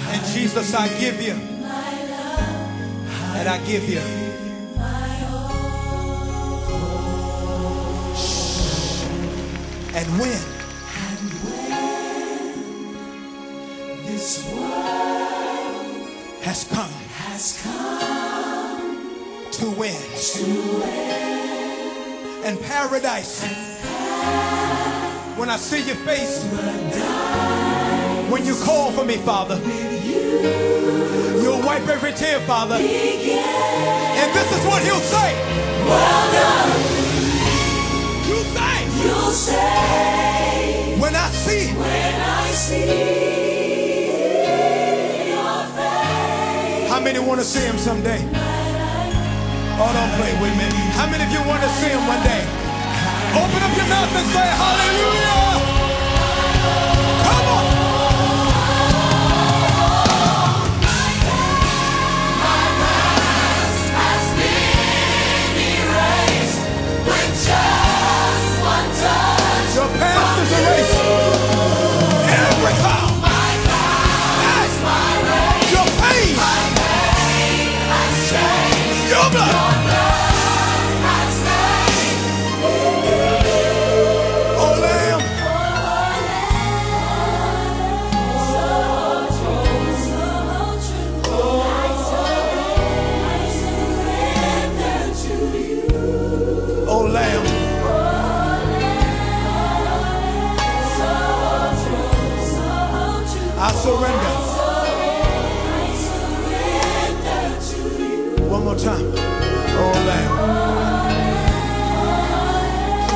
And 0.10 0.26
Jesus, 0.34 0.74
I 0.74 0.88
give 1.00 1.22
you. 1.22 1.34
And 3.36 3.48
I 3.50 3.58
give 3.66 3.88
you. 3.88 4.02
my 4.76 5.26
all. 5.32 5.52
And 9.96 10.20
when 10.20 10.58
This 14.06 14.44
world 14.52 16.10
has 16.42 16.64
come 16.66 16.92
has 17.16 17.62
come 17.64 19.52
to 19.52 19.66
win. 19.72 20.02
to 20.34 20.44
win. 20.80 22.44
And 22.44 22.60
paradise. 22.62 23.44
When 25.38 25.50
I 25.50 25.58
see 25.58 25.84
your 25.86 25.96
face, 25.98 26.44
when 28.32 28.44
you 28.46 28.56
call 28.64 28.92
for 28.92 29.06
me, 29.06 29.18
Father, 29.18 29.56
you'll 31.42 31.62
wipe 31.62 31.88
every 31.88 32.12
tear, 32.14 32.40
Father. 32.42 32.76
And 32.76 34.34
this 34.34 34.52
is 34.58 34.66
what 34.66 34.82
he'll 34.84 35.00
say. 35.00 35.34
Well 35.86 36.32
done. 36.34 36.80
You 38.28 38.44
say. 38.56 38.88
You'll 39.04 39.32
say 39.32 40.98
When 41.00 41.16
I 41.16 41.30
see. 41.30 41.72
when 41.74 42.22
I 42.22 42.48
see 42.52 42.88
your 45.30 45.64
face. 45.78 46.90
How 46.92 47.00
many 47.00 47.20
want 47.20 47.40
to 47.40 47.46
see 47.46 47.62
him 47.66 47.78
someday? 47.78 48.20
Oh, 49.80 49.92
don't 49.94 50.14
play 50.18 50.34
with 50.42 50.58
me. 50.58 50.68
How 50.98 51.06
many 51.10 51.24
of 51.24 51.32
you 51.32 51.42
want 51.48 51.62
to 51.62 51.70
see 51.78 51.90
him 51.90 52.06
one 52.08 52.24
day? 52.24 52.44
Open 53.38 53.62
up 53.64 53.78
your 53.78 53.88
mouth 53.88 54.16
and 54.20 54.28
say 54.34 54.48
hallelujah. 54.62 55.57
I 103.68 103.72
surrender. 103.74 104.34
One 108.50 108.64
more 108.64 108.78
time. 108.78 109.12
Oh, 109.80 109.92
Lamb. 110.08 110.32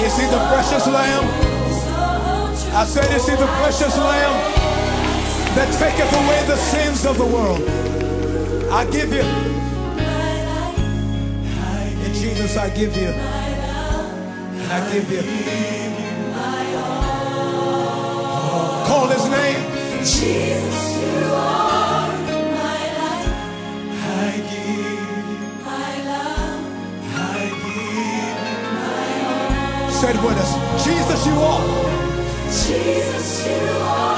Is 0.04 0.18
he 0.20 0.26
the 0.26 0.42
precious 0.52 0.88
Lamb? 0.88 1.26
I 2.76 2.84
said, 2.86 3.10
Is 3.16 3.30
he 3.30 3.36
the 3.38 3.48
precious 3.62 3.98
Lamb 3.98 4.36
that 5.56 5.72
taketh 5.80 6.12
away 6.12 6.44
the 6.48 6.58
sins 6.58 7.06
of 7.06 7.18
the 7.18 7.26
world? 7.26 7.62
I 8.74 8.84
give 8.92 9.14
you. 9.14 9.24
In 12.06 12.14
Jesus, 12.14 12.58
I 12.58 12.70
give 12.72 12.98
you. 12.98 13.14
I 14.70 14.90
give 14.92 15.10
you. 15.10 15.81
Said 30.02 30.16
with 30.26 30.38
us. 30.40 30.84
Jesus, 30.84 31.28
you 31.28 31.34
are. 31.34 31.62
Jesus, 32.50 33.46
you 33.46 33.68
are 33.78 34.11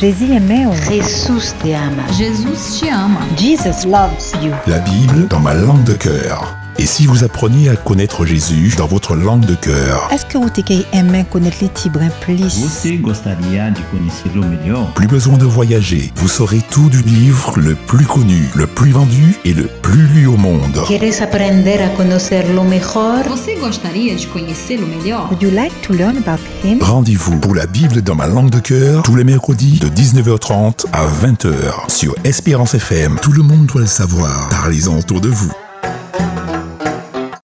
Jésus 0.00 0.32
aimait. 0.32 0.66
Jesús 0.88 1.54
te 1.62 1.74
ama. 1.74 2.02
Jesus 2.18 2.80
te 2.80 2.90
ama. 2.90 3.20
Jesus 3.36 3.84
loves 3.86 4.32
you. 4.42 4.52
La 4.66 4.78
Bible 4.80 5.26
dans 5.28 5.40
ma 5.40 5.54
langue 5.54 5.84
de 5.84 5.94
cœur. 5.94 6.55
Et 6.78 6.84
si 6.84 7.06
vous 7.06 7.24
appreniez 7.24 7.70
à 7.70 7.76
connaître 7.76 8.26
Jésus 8.26 8.74
dans 8.76 8.86
votre 8.86 9.14
langue 9.14 9.46
de 9.46 9.54
cœur, 9.54 10.08
Est-ce 10.12 10.26
que 10.26 10.36
vous 10.36 10.50
aimez 10.92 11.24
connaître 11.30 11.56
les 11.62 11.68
Tibrins 11.70 12.10
plus? 12.20 12.58
Você 12.60 12.98
gostaria 12.98 13.70
de 13.70 13.80
conhecê-lo 13.90 14.42
melhor? 14.44 14.92
plus 14.94 15.06
besoin 15.06 15.38
de 15.38 15.46
voyager, 15.46 16.12
vous 16.16 16.28
saurez 16.28 16.60
tout 16.70 16.90
du 16.90 17.00
livre 17.00 17.54
le 17.58 17.74
plus 17.74 18.04
connu, 18.04 18.42
le 18.54 18.66
plus 18.66 18.90
vendu 18.90 19.36
et 19.46 19.54
le 19.54 19.68
plus 19.80 20.06
lu 20.08 20.26
au 20.26 20.36
monde. 20.36 20.78
¿Quieres 20.86 21.22
aprender 21.22 21.78
a 21.82 21.88
conocerlo 21.96 22.62
mejor? 22.62 23.22
Você 23.26 23.56
gostaria 23.58 24.14
de 24.14 24.26
conhecê-lo 24.26 24.86
melhor? 24.86 25.28
Would 25.30 25.42
you 25.42 25.50
like 25.50 25.72
to 25.86 25.94
learn 25.94 26.18
about 26.18 26.40
him? 26.62 26.82
Rendez-vous 26.82 27.38
pour 27.40 27.54
la 27.54 27.66
Bible 27.66 28.02
dans 28.02 28.14
ma 28.16 28.26
langue 28.26 28.50
de 28.50 28.60
cœur 28.60 29.02
tous 29.02 29.16
les 29.16 29.24
mercredis 29.24 29.78
de 29.78 29.88
19h30 29.88 30.84
à 30.92 31.06
20h 31.06 31.88
sur 31.88 32.14
Espérance 32.24 32.74
FM. 32.74 33.16
Tout 33.22 33.32
le 33.32 33.42
monde 33.42 33.64
doit 33.64 33.80
le 33.80 33.86
savoir. 33.86 34.50
Parlez-en 34.50 34.98
autour 34.98 35.22
de 35.22 35.30
vous. 35.30 35.50